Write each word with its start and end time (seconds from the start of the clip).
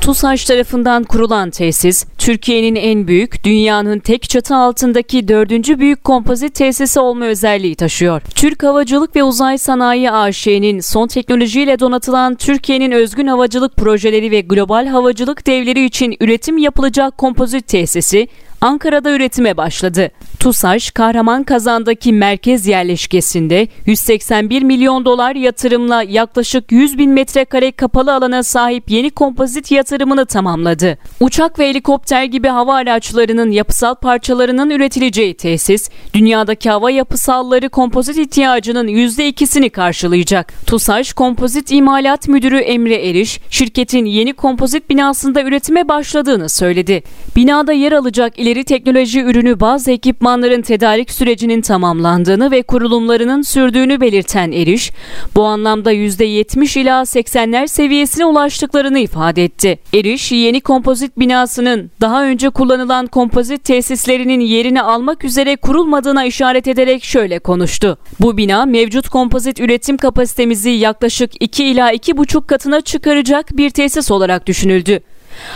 TUSAŞ 0.00 0.44
tarafından 0.44 1.04
kurulan 1.04 1.50
tesis, 1.50 2.04
Türkiye'nin 2.18 2.74
en 2.74 3.06
büyük, 3.06 3.44
dünyanın 3.44 3.98
tek 3.98 4.22
çatı 4.22 4.56
altındaki 4.56 5.28
dördüncü 5.28 5.78
büyük 5.78 6.04
kompozit 6.04 6.54
tesisi 6.54 7.00
olma 7.00 7.24
özelliği 7.24 7.74
taşıyor. 7.74 8.22
Türk 8.34 8.62
Havacılık 8.62 9.16
ve 9.16 9.22
Uzay 9.22 9.58
Sanayi 9.58 10.10
AŞ'nin 10.10 10.80
son 10.80 11.06
teknolojiyle 11.06 11.78
donatılan 11.78 12.34
Türkiye'nin 12.34 12.90
özgün 12.90 13.26
havacılık 13.26 13.76
projeleri 13.76 14.30
ve 14.30 14.40
global 14.40 14.86
havacılık 14.86 15.46
devleri 15.46 15.84
için 15.84 16.16
üretim 16.20 16.58
yapılacak 16.58 17.18
kompozit 17.18 17.68
tesisi, 17.68 18.28
Ankara'da 18.60 19.10
üretime 19.10 19.56
başladı. 19.56 20.10
TUSAŞ, 20.40 20.90
Kahraman 20.90 21.44
Kazan'daki 21.44 22.12
merkez 22.12 22.66
yerleşkesinde 22.66 23.68
181 23.86 24.62
milyon 24.62 25.04
dolar 25.04 25.34
yatırımla 25.34 26.02
yaklaşık 26.02 26.72
100 26.72 26.98
bin 26.98 27.10
metrekare 27.10 27.72
kapalı 27.72 28.14
alana 28.14 28.42
sahip 28.42 28.90
yeni 28.90 29.10
kompozit 29.10 29.70
yatırımını 29.70 30.26
tamamladı. 30.26 30.98
Uçak 31.20 31.58
ve 31.58 31.68
helikopter 31.68 32.24
gibi 32.24 32.48
hava 32.48 32.74
araçlarının 32.74 33.50
yapısal 33.50 33.94
parçalarının 33.94 34.70
üretileceği 34.70 35.34
tesis, 35.34 35.90
dünyadaki 36.14 36.70
hava 36.70 36.90
yapısalları 36.90 37.68
kompozit 37.68 38.18
ihtiyacının 38.18 38.88
%2'sini 38.88 39.70
karşılayacak. 39.70 40.52
TUSAŞ 40.66 41.12
Kompozit 41.12 41.72
İmalat 41.72 42.28
Müdürü 42.28 42.58
Emre 42.58 43.08
Eriş, 43.08 43.40
şirketin 43.50 44.04
yeni 44.04 44.32
kompozit 44.32 44.90
binasında 44.90 45.42
üretime 45.42 45.88
başladığını 45.88 46.48
söyledi. 46.48 47.02
Binada 47.36 47.72
yer 47.72 47.92
alacak 47.92 48.38
ileri 48.50 48.64
teknoloji 48.64 49.20
ürünü 49.20 49.60
bazı 49.60 49.90
ekipmanların 49.90 50.62
tedarik 50.62 51.10
sürecinin 51.10 51.60
tamamlandığını 51.60 52.50
ve 52.50 52.62
kurulumlarının 52.62 53.42
sürdüğünü 53.42 54.00
belirten 54.00 54.52
Eriş, 54.52 54.92
bu 55.36 55.44
anlamda 55.44 55.92
%70 55.92 56.80
ila 56.80 57.02
80'ler 57.02 57.68
seviyesine 57.68 58.24
ulaştıklarını 58.24 58.98
ifade 58.98 59.44
etti. 59.44 59.78
Eriş, 59.94 60.32
yeni 60.32 60.60
kompozit 60.60 61.18
binasının 61.18 61.90
daha 62.00 62.24
önce 62.24 62.50
kullanılan 62.50 63.06
kompozit 63.06 63.64
tesislerinin 63.64 64.40
yerini 64.40 64.82
almak 64.82 65.24
üzere 65.24 65.56
kurulmadığına 65.56 66.24
işaret 66.24 66.68
ederek 66.68 67.04
şöyle 67.04 67.38
konuştu. 67.38 67.98
Bu 68.20 68.36
bina 68.36 68.66
mevcut 68.66 69.08
kompozit 69.08 69.60
üretim 69.60 69.96
kapasitemizi 69.96 70.70
yaklaşık 70.70 71.42
2 71.42 71.64
ila 71.64 71.92
2,5 71.92 72.46
katına 72.46 72.80
çıkaracak 72.80 73.56
bir 73.56 73.70
tesis 73.70 74.10
olarak 74.10 74.46
düşünüldü. 74.46 75.00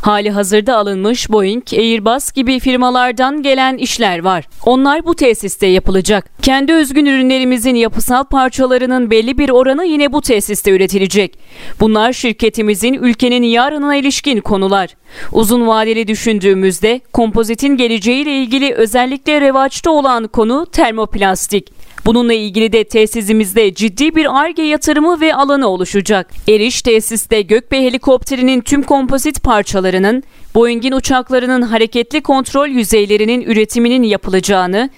Hali 0.00 0.30
hazırda 0.30 0.76
alınmış 0.76 1.30
Boeing, 1.30 1.62
Airbus 1.72 2.32
gibi 2.32 2.60
firmalardan 2.60 3.42
gelen 3.42 3.76
işler 3.76 4.18
var. 4.18 4.44
Onlar 4.64 5.04
bu 5.04 5.14
tesiste 5.14 5.66
yapılacak. 5.66 6.42
Kendi 6.42 6.72
özgün 6.72 7.06
ürünlerimizin 7.06 7.74
yapısal 7.74 8.24
parçalarının 8.24 9.10
belli 9.10 9.38
bir 9.38 9.48
oranı 9.48 9.84
yine 9.84 10.12
bu 10.12 10.20
tesiste 10.20 10.70
üretilecek. 10.70 11.38
Bunlar 11.80 12.12
şirketimizin 12.12 12.94
ülkenin 12.94 13.42
yarınına 13.42 13.96
ilişkin 13.96 14.40
konular. 14.40 14.88
Uzun 15.32 15.66
vadeli 15.66 16.08
düşündüğümüzde 16.08 17.00
kompozitin 17.12 17.76
geleceğiyle 17.76 18.36
ilgili 18.36 18.74
özellikle 18.74 19.40
revaçta 19.40 19.90
olan 19.90 20.28
konu 20.28 20.66
termoplastik. 20.72 21.68
Bununla 22.06 22.32
ilgili 22.32 22.72
de 22.72 22.84
tesisimizde 22.84 23.74
ciddi 23.74 24.14
bir 24.14 24.40
ARGE 24.40 24.62
yatırımı 24.62 25.20
ve 25.20 25.34
alanı 25.34 25.68
oluşacak. 25.68 26.30
Eriş 26.48 26.82
tesiste 26.82 27.42
Gökbey 27.42 27.82
helikopterinin 27.82 28.60
tüm 28.60 28.82
kompozit 28.82 29.42
parçalarının, 29.42 30.22
Boeing'in 30.54 30.92
uçaklarının 30.92 31.62
hareketli 31.62 32.20
kontrol 32.20 32.68
yüzeylerinin 32.68 33.42
üretiminin 33.42 34.02
yapılacağını, 34.02 34.90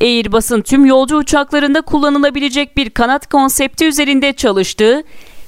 Airbus'un 0.00 0.60
tüm 0.60 0.84
yolcu 0.84 1.16
uçaklarında 1.16 1.80
kullanılabilecek 1.80 2.76
bir 2.76 2.90
kanat 2.90 3.30
konsepti 3.30 3.84
üzerinde 3.84 4.32
çalıştığı 4.32 5.02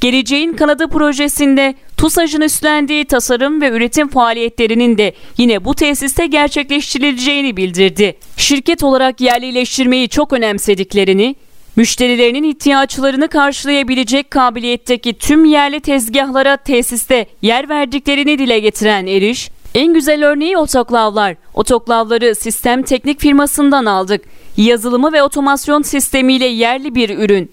Geleceğin 0.00 0.52
Kanadı 0.52 0.88
projesinde 0.88 1.74
TUSAŞ'ın 1.96 2.40
üstlendiği 2.40 3.04
tasarım 3.04 3.60
ve 3.60 3.68
üretim 3.68 4.08
faaliyetlerinin 4.08 4.98
de 4.98 5.14
yine 5.38 5.64
bu 5.64 5.74
tesiste 5.74 6.26
gerçekleştirileceğini 6.26 7.56
bildirdi. 7.56 8.16
Şirket 8.36 8.82
olarak 8.82 9.20
yerlileştirmeyi 9.20 10.08
çok 10.08 10.32
önemsediklerini, 10.32 11.36
müşterilerinin 11.76 12.42
ihtiyaçlarını 12.42 13.28
karşılayabilecek 13.28 14.30
kabiliyetteki 14.30 15.12
tüm 15.12 15.44
yerli 15.44 15.80
tezgahlara 15.80 16.56
tesiste 16.56 17.26
yer 17.42 17.68
verdiklerini 17.68 18.38
dile 18.38 18.58
getiren 18.58 19.06
Eriş, 19.06 19.50
en 19.74 19.94
güzel 19.94 20.26
örneği 20.26 20.56
otoklavlar. 20.56 21.36
Otoklavları 21.54 22.34
sistem 22.34 22.82
teknik 22.82 23.20
firmasından 23.20 23.84
aldık. 23.84 24.24
Yazılımı 24.56 25.12
ve 25.12 25.22
otomasyon 25.22 25.82
sistemiyle 25.82 26.46
yerli 26.46 26.94
bir 26.94 27.18
ürün 27.18 27.50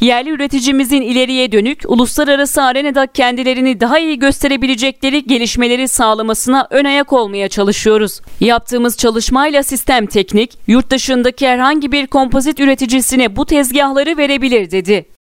yerli 0.00 0.30
üreticimizin 0.30 1.02
ileriye 1.02 1.52
dönük 1.52 1.82
uluslararası 1.86 2.62
arenada 2.62 3.06
kendilerini 3.06 3.80
daha 3.80 3.98
iyi 3.98 4.18
gösterebilecekleri 4.18 5.24
gelişmeleri 5.24 5.88
sağlamasına 5.88 6.66
ön 6.70 6.84
ayak 6.84 7.12
olmaya 7.12 7.48
çalışıyoruz. 7.48 8.20
Yaptığımız 8.40 8.96
çalışmayla 8.96 9.62
sistem 9.62 10.06
teknik, 10.06 10.58
yurt 10.66 10.90
dışındaki 10.90 11.48
herhangi 11.48 11.92
bir 11.92 12.06
kompozit 12.06 12.60
üreticisine 12.60 13.36
bu 13.36 13.46
tezgahları 13.46 14.16
verebilir 14.16 14.70
dedi. 14.70 15.17